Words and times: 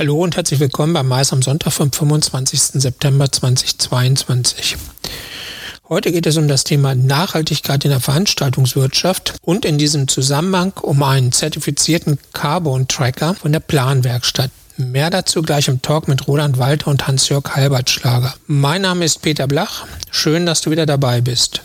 Hallo 0.00 0.22
und 0.22 0.34
herzlich 0.34 0.60
willkommen 0.60 0.94
beim 0.94 1.08
Mais 1.08 1.30
am 1.30 1.42
Sonntag 1.42 1.74
vom 1.74 1.92
25. 1.92 2.80
September 2.80 3.30
2022. 3.30 4.78
Heute 5.90 6.10
geht 6.10 6.24
es 6.24 6.38
um 6.38 6.48
das 6.48 6.64
Thema 6.64 6.94
Nachhaltigkeit 6.94 7.84
in 7.84 7.90
der 7.90 8.00
Veranstaltungswirtschaft 8.00 9.34
und 9.42 9.66
in 9.66 9.76
diesem 9.76 10.08
Zusammenhang 10.08 10.72
um 10.80 11.02
einen 11.02 11.32
zertifizierten 11.32 12.18
Carbon 12.32 12.88
Tracker 12.88 13.34
von 13.34 13.52
der 13.52 13.60
Planwerkstatt. 13.60 14.50
Mehr 14.78 15.10
dazu 15.10 15.42
gleich 15.42 15.68
im 15.68 15.82
Talk 15.82 16.08
mit 16.08 16.26
Roland 16.26 16.56
Walter 16.56 16.90
und 16.90 17.06
Hans-Jörg 17.06 17.54
Halbertschlager. 17.54 18.32
Mein 18.46 18.80
Name 18.80 19.04
ist 19.04 19.20
Peter 19.20 19.46
Blach. 19.46 19.84
Schön, 20.10 20.46
dass 20.46 20.62
du 20.62 20.70
wieder 20.70 20.86
dabei 20.86 21.20
bist. 21.20 21.60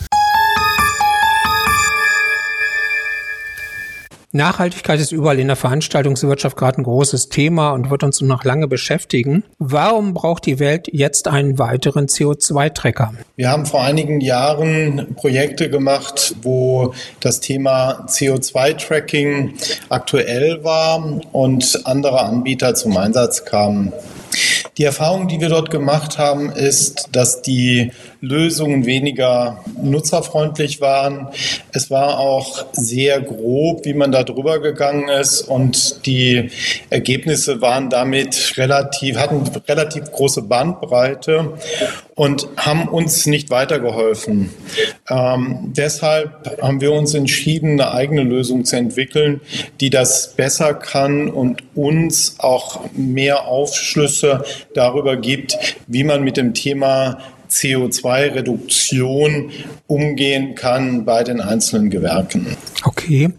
Nachhaltigkeit 4.36 5.00
ist 5.00 5.14
überall 5.14 5.40
in 5.40 5.48
der 5.48 5.56
Veranstaltungswirtschaft 5.56 6.58
gerade 6.58 6.82
ein 6.82 6.84
großes 6.84 7.30
Thema 7.30 7.72
und 7.72 7.90
wird 7.90 8.04
uns 8.04 8.20
noch 8.20 8.44
lange 8.44 8.68
beschäftigen. 8.68 9.46
Warum 9.60 10.14
braucht 10.14 10.46
die 10.46 10.60
Welt 10.60 10.90
jetzt 10.92 11.30
einen 11.30 11.58
weiteren 11.58 12.08
CO2-Tracker? 12.08 13.14
Wir 13.38 13.50
haben 13.50 13.66
vor 13.66 13.82
einigen 13.82 14.20
Jahren 14.20 15.16
Projekte 15.16 15.70
gemacht, 15.70 16.36
wo 16.42 16.94
das 17.22 17.40
Thema 17.40 18.06
CO2-Tracking 18.10 19.54
aktuell 19.88 20.66
war 20.66 21.22
und 21.32 21.82
andere 21.86 22.22
Anbieter 22.22 22.76
zum 22.76 22.98
Einsatz 22.98 23.46
kamen. 23.46 23.94
Die 24.78 24.84
Erfahrung, 24.84 25.30
die 25.30 25.40
wir 25.40 25.48
dort 25.48 25.72
gemacht 25.72 26.18
haben, 26.18 26.50
ist, 26.52 27.08
dass 27.14 27.42
die 27.42 27.94
Lösungen 28.26 28.86
weniger 28.86 29.64
nutzerfreundlich 29.82 30.82
waren. 30.82 31.28
Es 31.72 31.92
war 31.92 32.20
auch 32.20 32.66
sehr 32.74 33.22
grob, 33.22 33.86
wie 33.86 33.94
man 33.94 34.12
da 34.12 34.24
drüber 34.24 34.60
gegangen 34.60 35.10
ist 35.10 35.42
und 35.42 36.06
die 36.06 36.50
Ergebnisse 36.90 37.62
waren 37.62 37.90
damit 37.90 38.54
relativ, 38.58 39.18
hatten 39.18 39.44
relativ 39.68 40.12
große 40.12 40.42
Bandbreite 40.42 41.54
und 42.16 42.48
haben 42.58 42.88
uns 42.88 43.26
nicht 43.26 43.50
weitergeholfen. 43.50 44.50
Ähm, 45.10 45.74
deshalb 45.76 46.62
haben 46.62 46.82
wir 46.82 46.94
uns 46.94 47.14
entschieden, 47.14 47.80
eine 47.80 47.92
eigene 47.92 48.24
Lösung 48.24 48.66
zu 48.66 48.78
entwickeln, 48.78 49.42
die 49.82 49.90
das 49.90 50.34
besser 50.36 50.74
kann 50.74 51.30
und 51.30 51.62
uns 51.76 52.36
auch 52.40 52.80
mehr 52.94 53.48
Aufschlüsse 53.48 54.44
darüber 54.74 55.18
gibt, 55.18 55.58
wie 55.88 56.04
man 56.04 56.24
mit 56.24 56.38
dem 56.38 56.54
Thema 56.54 57.20
CO2-Reduktion 57.50 59.52
umgehen 59.88 60.56
kann 60.56 61.06
bei 61.06 61.24
den 61.24 61.42
einzelnen 61.42 61.90
Gewerken. 61.90 62.56
Okay. 62.84 63.30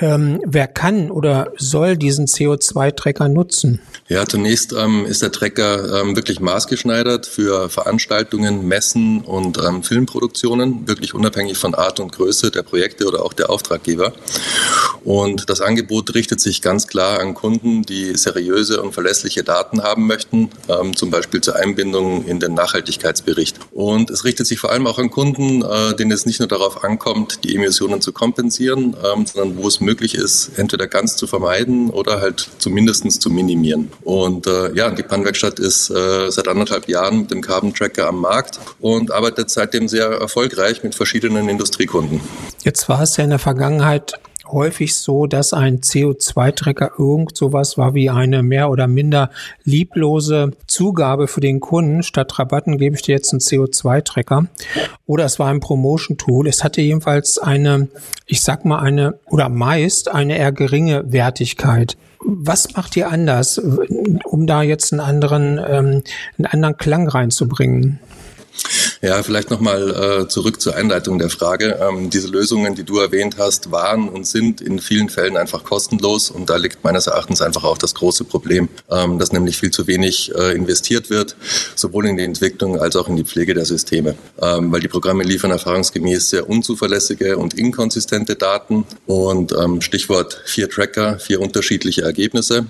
Ähm, 0.00 0.40
wer 0.44 0.68
kann 0.68 1.10
oder 1.10 1.52
soll 1.56 1.96
diesen 1.96 2.26
CO2-Tracker 2.26 3.28
nutzen? 3.28 3.80
Ja, 4.06 4.24
zunächst 4.24 4.72
ähm, 4.72 5.04
ist 5.04 5.22
der 5.22 5.32
Tracker 5.32 6.00
ähm, 6.00 6.16
wirklich 6.16 6.40
maßgeschneidert 6.40 7.26
für 7.26 7.68
Veranstaltungen, 7.68 8.66
Messen 8.66 9.20
und 9.20 9.58
ähm, 9.58 9.82
Filmproduktionen, 9.82 10.86
wirklich 10.86 11.14
unabhängig 11.14 11.58
von 11.58 11.74
Art 11.74 12.00
und 12.00 12.12
Größe 12.12 12.50
der 12.50 12.62
Projekte 12.62 13.06
oder 13.06 13.24
auch 13.24 13.32
der 13.32 13.50
Auftraggeber. 13.50 14.12
Und 15.04 15.50
das 15.50 15.60
Angebot 15.60 16.14
richtet 16.14 16.40
sich 16.40 16.62
ganz 16.62 16.86
klar 16.86 17.20
an 17.20 17.34
Kunden, 17.34 17.82
die 17.82 18.16
seriöse 18.16 18.82
und 18.82 18.92
verlässliche 18.92 19.42
Daten 19.42 19.82
haben 19.82 20.06
möchten, 20.06 20.50
ähm, 20.68 20.94
zum 20.96 21.10
Beispiel 21.10 21.40
zur 21.40 21.56
Einbindung 21.56 22.24
in 22.24 22.40
den 22.40 22.54
Nachhaltigkeitsbericht. 22.54 23.58
Und 23.72 24.10
es 24.10 24.24
richtet 24.24 24.46
sich 24.46 24.58
vor 24.58 24.70
allem 24.70 24.86
auch 24.86 24.98
an 24.98 25.10
Kunden, 25.10 25.62
äh, 25.62 25.94
denen 25.96 26.12
es 26.12 26.24
nicht 26.24 26.38
nur 26.38 26.48
darauf 26.48 26.84
ankommt, 26.84 27.44
die 27.44 27.56
Emissionen 27.56 28.00
zu 28.00 28.12
kompensieren, 28.12 28.96
ähm, 29.04 29.26
sondern 29.26 29.56
wo 29.58 29.68
es 29.68 29.80
möglich 29.88 30.14
ist, 30.14 30.58
entweder 30.58 30.86
ganz 30.86 31.16
zu 31.16 31.26
vermeiden 31.26 31.88
oder 31.88 32.20
halt 32.20 32.48
zumindest 32.58 33.22
zu 33.22 33.30
minimieren. 33.30 33.90
Und 34.02 34.46
äh, 34.46 34.74
ja, 34.74 34.90
die 34.90 35.02
Pannwerkstatt 35.02 35.58
ist 35.58 35.88
äh, 35.90 36.30
seit 36.30 36.46
anderthalb 36.46 36.88
Jahren 36.88 37.20
mit 37.20 37.30
dem 37.30 37.40
Carbon 37.40 37.72
Tracker 37.72 38.06
am 38.08 38.20
Markt 38.20 38.60
und 38.80 39.10
arbeitet 39.10 39.48
seitdem 39.48 39.88
sehr 39.88 40.08
erfolgreich 40.08 40.82
mit 40.82 40.94
verschiedenen 40.94 41.48
Industriekunden. 41.48 42.20
Jetzt 42.64 42.88
war 42.88 43.00
es 43.02 43.16
ja 43.16 43.24
in 43.24 43.30
der 43.30 43.38
Vergangenheit 43.38 44.12
häufig 44.52 44.94
so, 44.94 45.26
dass 45.26 45.52
ein 45.52 45.80
CO2-Tracker 45.80 46.92
irgend 46.98 47.36
sowas 47.36 47.78
war 47.78 47.94
wie 47.94 48.10
eine 48.10 48.42
mehr 48.42 48.70
oder 48.70 48.86
minder 48.86 49.30
lieblose 49.64 50.52
Zugabe 50.66 51.28
für 51.28 51.40
den 51.40 51.60
Kunden. 51.60 52.02
Statt 52.02 52.38
Rabatten 52.38 52.78
gebe 52.78 52.96
ich 52.96 53.02
dir 53.02 53.14
jetzt 53.14 53.32
einen 53.32 53.40
CO2-Tracker. 53.40 54.46
Oder 55.06 55.24
es 55.24 55.38
war 55.38 55.48
ein 55.48 55.60
Promotion-Tool. 55.60 56.48
Es 56.48 56.64
hatte 56.64 56.80
jedenfalls 56.80 57.38
eine, 57.38 57.88
ich 58.26 58.42
sag 58.42 58.64
mal 58.64 58.78
eine, 58.78 59.18
oder 59.26 59.48
meist 59.48 60.10
eine 60.10 60.38
eher 60.38 60.52
geringe 60.52 61.12
Wertigkeit. 61.12 61.96
Was 62.20 62.74
macht 62.74 62.96
ihr 62.96 63.10
anders, 63.10 63.58
um 63.58 64.46
da 64.46 64.62
jetzt 64.62 64.92
einen 64.92 65.00
anderen, 65.00 65.58
ähm, 65.58 66.02
einen 66.36 66.46
anderen 66.46 66.76
Klang 66.76 67.08
reinzubringen? 67.08 68.00
Ja, 69.00 69.22
vielleicht 69.22 69.50
nochmal 69.50 70.22
äh, 70.22 70.28
zurück 70.28 70.60
zur 70.60 70.74
Einleitung 70.74 71.18
der 71.20 71.30
Frage. 71.30 71.78
Ähm, 71.80 72.10
diese 72.10 72.26
Lösungen, 72.26 72.74
die 72.74 72.82
du 72.82 72.98
erwähnt 72.98 73.36
hast, 73.38 73.70
waren 73.70 74.08
und 74.08 74.26
sind 74.26 74.60
in 74.60 74.80
vielen 74.80 75.08
Fällen 75.08 75.36
einfach 75.36 75.62
kostenlos 75.62 76.30
und 76.30 76.50
da 76.50 76.56
liegt 76.56 76.82
meines 76.82 77.06
Erachtens 77.06 77.40
einfach 77.40 77.62
auch 77.62 77.78
das 77.78 77.94
große 77.94 78.24
Problem, 78.24 78.68
ähm, 78.90 79.20
dass 79.20 79.32
nämlich 79.32 79.56
viel 79.56 79.70
zu 79.70 79.86
wenig 79.86 80.34
äh, 80.34 80.52
investiert 80.52 81.10
wird, 81.10 81.36
sowohl 81.76 82.06
in 82.06 82.16
die 82.16 82.24
Entwicklung 82.24 82.80
als 82.80 82.96
auch 82.96 83.08
in 83.08 83.14
die 83.14 83.24
Pflege 83.24 83.54
der 83.54 83.66
Systeme, 83.66 84.16
ähm, 84.42 84.72
weil 84.72 84.80
die 84.80 84.88
Programme 84.88 85.22
liefern 85.22 85.52
erfahrungsgemäß 85.52 86.30
sehr 86.30 86.48
unzuverlässige 86.48 87.38
und 87.38 87.54
inkonsistente 87.54 88.34
Daten 88.34 88.84
und 89.06 89.52
ähm, 89.52 89.80
Stichwort 89.80 90.42
vier 90.44 90.68
Tracker, 90.68 91.20
vier 91.20 91.40
unterschiedliche 91.40 92.02
Ergebnisse. 92.02 92.66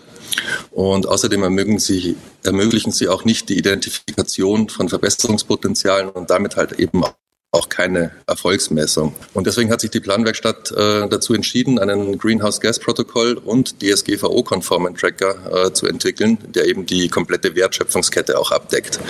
Und 0.71 1.09
außerdem 1.09 1.43
ermöglichen 1.43 1.79
sie, 1.81 2.17
ermöglichen 2.45 2.93
sie 2.93 3.09
auch 3.09 3.25
nicht 3.25 3.49
die 3.49 3.59
Identifikation 3.59 4.69
von 4.69 4.91
Verbesserungspotenzialen 4.91 5.68
und 6.09 6.31
damit 6.31 6.57
halt 6.57 6.73
eben 6.73 7.03
auch 7.51 7.71
keine 7.71 8.11
Erfolgsmessung. 8.27 9.15
Und 9.33 9.47
deswegen 9.47 9.71
hat 9.71 9.81
sich 9.81 9.91
die 9.91 10.01
Planwerkstatt 10.01 10.71
äh, 10.71 11.09
dazu 11.09 11.33
entschieden, 11.33 11.79
einen 11.79 12.19
Greenhouse 12.19 12.61
Gas 12.61 12.79
Protokoll 12.79 13.41
und 13.43 13.83
DSGVO-konformen 13.83 14.95
Tracker 14.95 15.67
äh, 15.69 15.73
zu 15.73 15.87
entwickeln, 15.87 16.37
der 16.55 16.67
eben 16.67 16.85
die 16.85 17.09
komplette 17.09 17.55
Wertschöpfungskette 17.55 18.39
auch 18.39 18.53
abdeckt. 18.53 19.01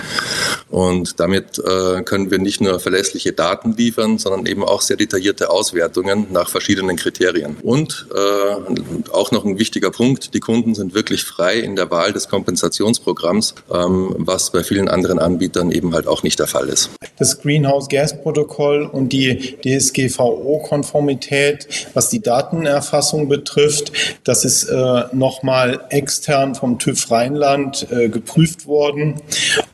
Und 0.69 1.19
damit 1.19 1.59
äh, 1.59 2.01
können 2.03 2.31
wir 2.31 2.39
nicht 2.39 2.61
nur 2.61 2.79
verlässliche 2.79 3.33
Daten 3.33 3.75
liefern, 3.75 4.17
sondern 4.19 4.45
eben 4.45 4.63
auch 4.63 4.81
sehr 4.81 4.95
detaillierte 4.95 5.49
Auswertungen 5.49 6.27
nach 6.31 6.49
verschiedenen 6.49 6.95
Kriterien. 6.95 7.57
Und 7.61 8.07
äh, 8.15 9.11
auch 9.11 9.31
noch 9.31 9.43
ein 9.43 9.59
wichtiger 9.59 9.91
Punkt, 9.91 10.33
die 10.33 10.39
Kunden 10.39 10.75
sind 10.75 10.93
wirklich 10.93 11.25
frei 11.25 11.59
in 11.59 11.75
der 11.75 11.91
Wahl 11.91 12.13
des 12.13 12.29
Kompensationsprogramms, 12.29 13.55
ähm, 13.69 14.15
was 14.17 14.51
bei 14.51 14.63
vielen 14.63 14.87
anderen 14.87 15.19
Anbietern 15.19 15.73
eben 15.73 15.93
halt 15.93 16.07
auch 16.07 16.23
nicht 16.23 16.39
der 16.39 16.47
Fall 16.47 16.69
ist. 16.69 16.89
Das 17.17 17.41
Greenhouse 17.41 17.89
Gas 17.89 18.13
Protokoll 18.13 18.28
Protokoll 18.29 18.83
und 18.83 19.11
die 19.11 19.57
DSGVO-Konformität, 19.65 21.67
was 21.95 22.09
die 22.09 22.21
Datenerfassung 22.21 23.27
betrifft. 23.27 23.91
Das 24.23 24.45
ist 24.45 24.65
äh, 24.65 25.05
nochmal 25.13 25.79
extern 25.89 26.53
vom 26.53 26.77
TÜV 26.77 27.09
Rheinland 27.09 27.87
äh, 27.91 28.09
geprüft 28.09 28.67
worden. 28.67 29.15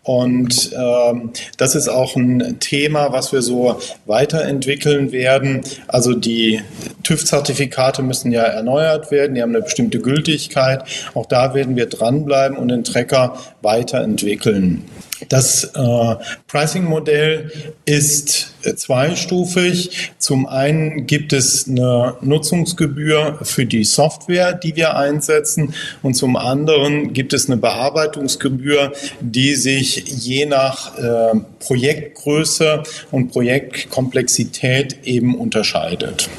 Und 0.03 0.71
ähm, 0.73 1.31
das 1.57 1.75
ist 1.75 1.89
auch 1.89 2.15
ein 2.15 2.61
Thema, 2.61 3.11
was 3.11 3.33
wir 3.33 3.41
so 3.41 3.77
weiterentwickeln 4.05 5.11
werden. 5.11 5.59
Also 5.87 6.13
die 6.13 6.61
TÜV-Zertifikate 7.03 8.03
müssen 8.03 8.31
ja 8.31 8.43
erneuert 8.43 9.11
werden, 9.11 9.35
die 9.35 9.41
haben 9.41 9.53
eine 9.53 9.63
bestimmte 9.63 9.99
Gültigkeit. 9.99 10.85
Auch 11.13 11.25
da 11.25 11.53
werden 11.53 11.75
wir 11.75 11.87
dranbleiben 11.87 12.55
und 12.55 12.69
den 12.69 12.85
Tracker 12.85 13.37
weiterentwickeln. 13.61 14.85
Das 15.29 15.63
äh, 15.63 16.15
Pricing-Modell 16.47 17.51
ist 17.85 18.53
äh, 18.63 18.75
zweistufig. 18.75 20.11
Zum 20.17 20.45
einen 20.45 21.07
gibt 21.07 21.33
es 21.33 21.67
eine 21.67 22.15
Nutzungsgebühr 22.21 23.39
für 23.41 23.65
die 23.65 23.83
Software, 23.83 24.53
die 24.53 24.75
wir 24.75 24.97
einsetzen, 24.97 25.73
und 26.03 26.15
zum 26.15 26.35
anderen 26.35 27.13
gibt 27.13 27.33
es 27.33 27.47
eine 27.47 27.57
Bearbeitungsgebühr, 27.57 28.91
die 29.21 29.55
sich 29.55 30.03
je 30.07 30.45
nach 30.45 30.97
äh, 30.97 31.39
Projektgröße 31.59 32.83
und 33.11 33.31
Projektkomplexität 33.31 34.97
eben 35.03 35.35
unterscheidet. 35.35 36.29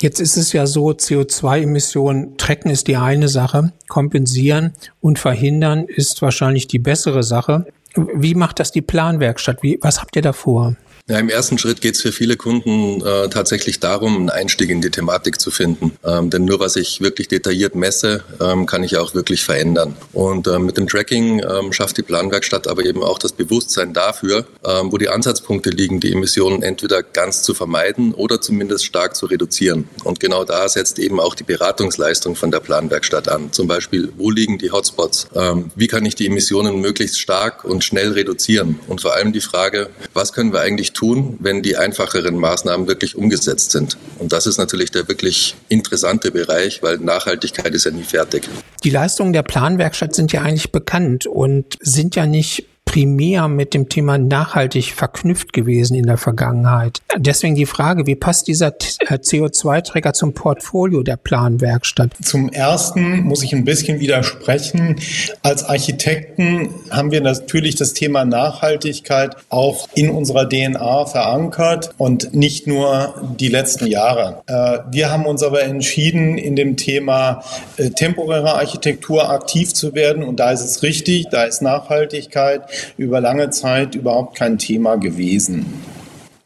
Jetzt 0.00 0.20
ist 0.20 0.36
es 0.36 0.52
ja 0.52 0.66
so, 0.66 0.90
CO2-Emissionen 0.90 2.36
tracken 2.36 2.70
ist 2.70 2.88
die 2.88 2.96
eine 2.96 3.28
Sache, 3.28 3.72
kompensieren 3.88 4.74
und 5.00 5.18
verhindern 5.18 5.84
ist 5.86 6.20
wahrscheinlich 6.20 6.68
die 6.68 6.78
bessere 6.78 7.22
Sache. 7.22 7.64
Wie 7.96 8.34
macht 8.34 8.60
das 8.60 8.72
die 8.72 8.82
Planwerkstatt? 8.82 9.62
Wie, 9.62 9.78
was 9.80 10.00
habt 10.00 10.16
ihr 10.16 10.22
da 10.22 10.32
vor? 10.32 10.76
Ja, 11.06 11.18
Im 11.18 11.28
ersten 11.28 11.58
Schritt 11.58 11.82
geht 11.82 11.96
es 11.96 12.00
für 12.00 12.12
viele 12.12 12.38
Kunden 12.38 13.02
äh, 13.04 13.28
tatsächlich 13.28 13.78
darum, 13.78 14.16
einen 14.16 14.30
Einstieg 14.30 14.70
in 14.70 14.80
die 14.80 14.88
Thematik 14.88 15.38
zu 15.38 15.50
finden. 15.50 15.92
Ähm, 16.02 16.30
denn 16.30 16.46
nur 16.46 16.60
was 16.60 16.76
ich 16.76 17.02
wirklich 17.02 17.28
detailliert 17.28 17.74
messe, 17.74 18.24
ähm, 18.40 18.64
kann 18.64 18.82
ich 18.82 18.96
auch 18.96 19.12
wirklich 19.12 19.44
verändern. 19.44 19.94
Und 20.14 20.46
äh, 20.46 20.58
mit 20.58 20.78
dem 20.78 20.88
Tracking 20.88 21.40
ähm, 21.40 21.74
schafft 21.74 21.98
die 21.98 22.02
Planwerkstatt 22.02 22.68
aber 22.68 22.86
eben 22.86 23.02
auch 23.02 23.18
das 23.18 23.32
Bewusstsein 23.32 23.92
dafür, 23.92 24.46
ähm, 24.64 24.90
wo 24.92 24.96
die 24.96 25.10
Ansatzpunkte 25.10 25.68
liegen, 25.68 26.00
die 26.00 26.10
Emissionen 26.10 26.62
entweder 26.62 27.02
ganz 27.02 27.42
zu 27.42 27.52
vermeiden 27.52 28.14
oder 28.14 28.40
zumindest 28.40 28.86
stark 28.86 29.14
zu 29.14 29.26
reduzieren. 29.26 29.90
Und 30.04 30.20
genau 30.20 30.44
da 30.44 30.66
setzt 30.70 30.98
eben 30.98 31.20
auch 31.20 31.34
die 31.34 31.44
Beratungsleistung 31.44 32.34
von 32.34 32.50
der 32.50 32.60
Planwerkstatt 32.60 33.28
an. 33.28 33.52
Zum 33.52 33.66
Beispiel, 33.66 34.10
wo 34.16 34.30
liegen 34.30 34.56
die 34.56 34.70
Hotspots? 34.70 35.28
Ähm, 35.34 35.70
wie 35.76 35.86
kann 35.86 36.06
ich 36.06 36.14
die 36.14 36.28
Emissionen 36.28 36.80
möglichst 36.80 37.20
stark 37.20 37.66
und 37.66 37.84
schnell 37.84 38.12
reduzieren? 38.12 38.80
Und 38.86 39.02
vor 39.02 39.12
allem 39.12 39.34
die 39.34 39.42
Frage, 39.42 39.90
was 40.14 40.32
können 40.32 40.54
wir 40.54 40.60
eigentlich 40.60 40.93
tun, 40.94 41.36
wenn 41.40 41.62
die 41.62 41.76
einfacheren 41.76 42.36
Maßnahmen 42.36 42.86
wirklich 42.88 43.16
umgesetzt 43.16 43.72
sind? 43.72 43.98
Und 44.18 44.32
das 44.32 44.46
ist 44.46 44.58
natürlich 44.58 44.90
der 44.90 45.08
wirklich 45.08 45.54
interessante 45.68 46.30
Bereich, 46.30 46.82
weil 46.82 46.98
Nachhaltigkeit 46.98 47.74
ist 47.74 47.84
ja 47.84 47.90
nie 47.90 48.04
fertig. 48.04 48.48
Die 48.82 48.90
Leistungen 48.90 49.32
der 49.32 49.42
Planwerkstatt 49.42 50.14
sind 50.14 50.32
ja 50.32 50.42
eigentlich 50.42 50.72
bekannt 50.72 51.26
und 51.26 51.76
sind 51.80 52.16
ja 52.16 52.26
nicht 52.26 52.66
primär 52.94 53.48
mit 53.48 53.74
dem 53.74 53.88
Thema 53.88 54.18
nachhaltig 54.18 54.92
verknüpft 54.92 55.52
gewesen 55.52 55.96
in 55.96 56.06
der 56.06 56.16
Vergangenheit. 56.16 57.02
Deswegen 57.16 57.56
die 57.56 57.66
Frage, 57.66 58.06
wie 58.06 58.14
passt 58.14 58.46
dieser 58.46 58.68
äh, 58.68 59.14
CO2-Träger 59.14 60.12
zum 60.12 60.32
Portfolio 60.32 61.02
der 61.02 61.16
Planwerkstatt? 61.16 62.10
Zum 62.22 62.50
Ersten 62.50 63.22
muss 63.22 63.42
ich 63.42 63.52
ein 63.52 63.64
bisschen 63.64 63.98
widersprechen. 63.98 65.00
Als 65.42 65.64
Architekten 65.64 66.68
haben 66.88 67.10
wir 67.10 67.20
natürlich 67.20 67.74
das 67.74 67.94
Thema 67.94 68.24
Nachhaltigkeit 68.24 69.34
auch 69.48 69.88
in 69.94 70.08
unserer 70.10 70.48
DNA 70.48 71.06
verankert 71.06 71.90
und 71.98 72.32
nicht 72.32 72.68
nur 72.68 73.14
die 73.40 73.48
letzten 73.48 73.88
Jahre. 73.88 74.42
Äh, 74.46 74.94
wir 74.94 75.10
haben 75.10 75.26
uns 75.26 75.42
aber 75.42 75.64
entschieden, 75.64 76.38
in 76.38 76.54
dem 76.54 76.76
Thema 76.76 77.42
äh, 77.76 77.90
temporäre 77.90 78.54
Architektur 78.54 79.30
aktiv 79.30 79.74
zu 79.74 79.96
werden 79.96 80.22
und 80.22 80.38
da 80.38 80.52
ist 80.52 80.62
es 80.62 80.84
richtig, 80.84 81.26
da 81.32 81.42
ist 81.42 81.60
Nachhaltigkeit 81.60 82.62
über 82.96 83.20
lange 83.20 83.50
Zeit 83.50 83.94
überhaupt 83.94 84.36
kein 84.36 84.58
Thema 84.58 84.96
gewesen. 84.96 85.82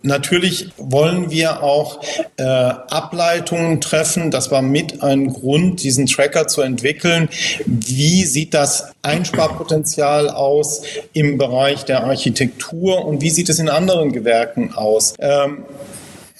Natürlich 0.00 0.70
wollen 0.76 1.30
wir 1.32 1.64
auch 1.64 2.00
äh, 2.36 2.44
Ableitungen 2.44 3.80
treffen. 3.80 4.30
Das 4.30 4.52
war 4.52 4.62
mit 4.62 5.02
ein 5.02 5.32
Grund, 5.32 5.82
diesen 5.82 6.06
Tracker 6.06 6.46
zu 6.46 6.62
entwickeln. 6.62 7.28
Wie 7.66 8.24
sieht 8.24 8.54
das 8.54 8.92
Einsparpotenzial 9.02 10.30
aus 10.30 10.82
im 11.14 11.36
Bereich 11.36 11.84
der 11.84 12.04
Architektur 12.04 13.04
und 13.06 13.22
wie 13.22 13.30
sieht 13.30 13.48
es 13.48 13.58
in 13.58 13.68
anderen 13.68 14.12
Gewerken 14.12 14.72
aus? 14.72 15.14
Ähm, 15.18 15.64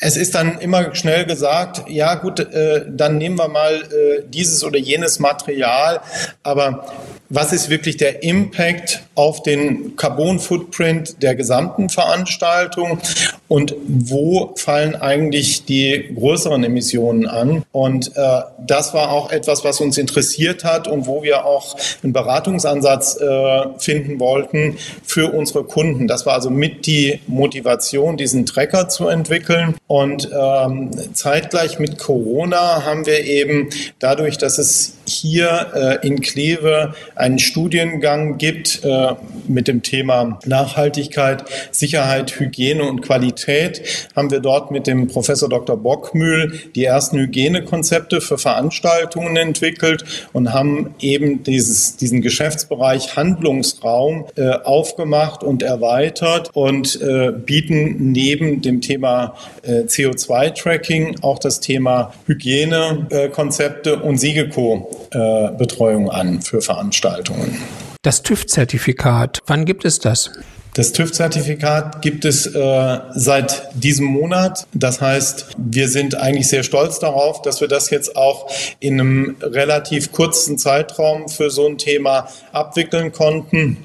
es 0.01 0.17
ist 0.17 0.37
dann 0.37 0.61
immer 0.61 0.95
schnell 0.95 1.25
gesagt, 1.25 1.83
ja 1.89 2.15
gut, 2.15 2.39
äh, 2.39 2.85
dann 2.89 3.19
nehmen 3.19 3.37
wir 3.37 3.49
mal 3.49 3.75
äh, 3.75 4.23
dieses 4.29 4.63
oder 4.63 4.79
jenes 4.79 5.19
Material, 5.19 6.01
aber 6.45 6.87
was 7.31 7.53
ist 7.53 7.69
wirklich 7.69 7.97
der 7.97 8.23
Impact 8.23 9.03
auf 9.15 9.43
den 9.43 9.97
Carbon-Footprint 9.97 11.23
der 11.23 11.35
gesamten 11.35 11.89
Veranstaltung 11.89 13.01
und 13.49 13.75
wo 13.87 14.55
fallen 14.57 14.95
eigentlich 14.95 15.65
die 15.65 16.11
größeren 16.15 16.65
Emissionen 16.65 17.27
an? 17.27 17.65
Und 17.73 18.17
äh, 18.17 18.41
das 18.67 18.95
war 18.95 19.11
auch 19.11 19.31
etwas, 19.31 19.65
was 19.65 19.81
uns 19.81 19.99
interessiert 19.99 20.65
hat 20.65 20.89
und 20.89 21.07
wo 21.07 21.23
wir 21.23 21.45
auch 21.45 21.77
einen 22.03 22.13
Beratungsansatz 22.13 23.19
äh, 23.21 23.67
finden 23.79 24.21
wollten 24.21 24.77
für 25.05 25.33
unsere 25.33 25.65
Kunden. 25.65 26.09
Das 26.09 26.27
war 26.27 26.35
also 26.35 26.51
mit 26.51 26.87
die 26.87 27.21
Motivation, 27.27 28.17
diesen 28.17 28.47
Tracker 28.47 28.89
zu 28.89 29.09
entwickeln. 29.09 29.75
Und 29.87 30.31
ähm, 30.33 30.91
zeitgleich 31.15 31.79
mit 31.79 31.99
Corona 31.99 32.85
haben 32.85 33.07
wir 33.07 33.25
eben 33.25 33.71
dadurch, 33.99 34.39
dass 34.39 34.59
es 34.59 34.98
hier 35.21 35.99
äh, 36.03 36.07
in 36.07 36.21
Kleve 36.21 36.95
einen 37.15 37.39
Studiengang 37.39 38.39
gibt 38.39 38.85
äh, 38.85 39.15
mit 39.47 39.69
dem 39.69 39.83
Thema 39.83 40.39
Nachhaltigkeit, 40.47 41.45
Sicherheit, 41.71 42.39
Hygiene 42.39 42.85
und 42.85 43.03
Qualität, 43.03 44.09
haben 44.15 44.31
wir 44.31 44.41
dort 44.41 44.71
mit 44.71 44.87
dem 44.87 45.09
Professor 45.09 45.49
Dr. 45.49 45.77
Bockmühl 45.77 46.53
die 46.75 46.85
ersten 46.85 47.19
Hygienekonzepte 47.19 48.21
für 48.21 48.39
Veranstaltungen 48.39 49.37
entwickelt 49.37 50.05
und 50.33 50.53
haben 50.53 50.95
eben 51.01 51.43
dieses, 51.43 51.97
diesen 51.97 52.23
Geschäftsbereich 52.23 53.17
Handlungsraum 53.17 54.27
äh, 54.37 54.51
aufgemacht 54.51 55.43
und 55.43 55.63
erweitert 55.63 56.51
und 56.55 56.99
bieten 57.47 58.13
neben 58.13 58.63
dem 58.63 58.81
Thema 58.81 59.35
äh, 59.63 59.83
CO2-Tracking 59.83 61.23
auch 61.23 61.39
das 61.39 61.61
Thema 61.61 62.13
Hygienekonzepte 62.27 63.99
und 63.99 64.19
Siegeco 64.19 65.08
äh, 65.11 65.51
Betreuung 65.57 66.11
an 66.11 66.43
für 66.43 66.61
Veranstaltungen. 66.61 67.59
Das 68.03 68.23
TÜV-Zertifikat, 68.23 69.41
wann 69.47 69.65
gibt 69.65 69.85
es 69.85 69.99
das? 69.99 70.31
Das 70.75 70.93
TÜV-Zertifikat 70.93 72.03
gibt 72.03 72.25
es 72.25 72.47
äh, 72.47 72.99
seit 73.15 73.69
diesem 73.75 74.07
Monat. 74.07 74.67
Das 74.73 75.01
heißt, 75.01 75.49
wir 75.57 75.89
sind 75.89 76.15
eigentlich 76.15 76.47
sehr 76.47 76.63
stolz 76.63 77.01
darauf, 77.01 77.43
dass 77.43 77.61
wir 77.61 77.67
das 77.67 77.91
jetzt 77.91 78.17
auch 78.17 78.49
in 78.79 79.01
einem 79.01 79.37
relativ 79.43 80.13
kurzen 80.13 80.57
Zeitraum 80.57 81.29
für 81.29 81.51
so 81.51 81.67
ein 81.67 81.79
Thema 81.79 82.29
abwickeln 82.53 83.11
konnten 83.11 83.79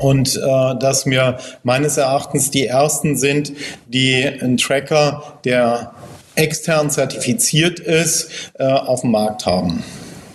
und 0.00 0.36
äh, 0.36 0.40
dass 0.78 1.06
wir 1.06 1.38
meines 1.62 1.96
Erachtens 1.96 2.50
die 2.50 2.66
ersten 2.66 3.16
sind, 3.16 3.52
die 3.86 4.24
einen 4.24 4.56
Tracker, 4.56 5.38
der 5.44 5.92
extern 6.34 6.90
zertifiziert 6.90 7.80
ist, 7.80 8.30
äh, 8.58 8.64
auf 8.64 9.02
dem 9.02 9.10
Markt 9.10 9.46
haben. 9.46 9.82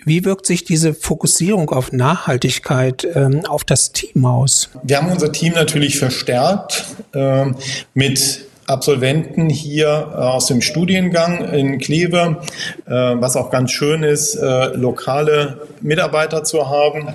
Wie 0.06 0.26
wirkt 0.26 0.46
sich 0.46 0.64
diese 0.64 0.94
Fokussierung 0.94 1.70
auf 1.70 1.92
Nachhaltigkeit 1.92 3.08
ähm, 3.16 3.46
auf 3.46 3.64
das 3.64 3.92
Team 3.92 4.26
aus? 4.26 4.70
Wir 4.84 4.98
haben 4.98 5.12
unser 5.12 5.32
Team 5.32 5.54
natürlich 5.54 5.98
verstärkt 5.98 6.86
äh, 7.14 7.46
mit 7.94 8.46
Absolventen 8.66 9.50
hier 9.50 9.88
äh, 9.88 10.16
aus 10.16 10.48
dem 10.48 10.62
Studiengang 10.62 11.54
in 11.54 11.80
Kleve, 11.80 12.42
äh, 12.86 12.92
was 12.92 13.36
auch 13.36 13.50
ganz 13.50 13.72
schön 13.72 14.04
ist, 14.04 14.36
äh, 14.36 14.68
lokale 14.76 15.62
Mitarbeiter 15.82 16.44
zu 16.44 16.70
haben. 16.70 17.10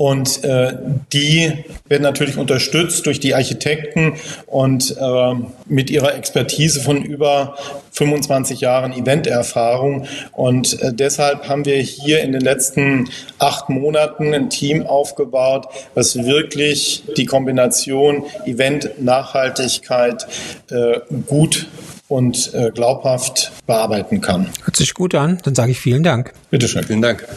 Und 0.00 0.44
äh, 0.44 0.78
die 1.12 1.52
werden 1.86 2.04
natürlich 2.04 2.38
unterstützt 2.38 3.04
durch 3.04 3.20
die 3.20 3.34
Architekten 3.34 4.14
und 4.46 4.96
äh, 4.98 5.34
mit 5.66 5.90
ihrer 5.90 6.14
Expertise 6.14 6.80
von 6.80 7.02
über 7.02 7.54
25 7.92 8.62
Jahren 8.62 8.94
Eventerfahrung. 8.94 10.06
Und 10.32 10.80
äh, 10.80 10.94
deshalb 10.94 11.50
haben 11.50 11.66
wir 11.66 11.76
hier 11.76 12.22
in 12.22 12.32
den 12.32 12.40
letzten 12.40 13.10
acht 13.38 13.68
Monaten 13.68 14.32
ein 14.32 14.48
Team 14.48 14.86
aufgebaut, 14.86 15.66
was 15.94 16.16
wirklich 16.16 17.02
die 17.18 17.26
Kombination 17.26 18.24
Event-Nachhaltigkeit 18.46 20.26
äh, 20.70 21.00
gut 21.26 21.68
und 22.08 22.54
äh, 22.54 22.70
glaubhaft 22.70 23.52
bearbeiten 23.66 24.22
kann. 24.22 24.48
Hört 24.64 24.76
sich 24.76 24.94
gut 24.94 25.14
an. 25.14 25.42
Dann 25.44 25.54
sage 25.54 25.72
ich 25.72 25.78
vielen 25.78 26.02
Dank. 26.02 26.32
Bitte 26.48 26.68
schön. 26.68 26.84
Vielen 26.84 27.02
Dank. 27.02 27.28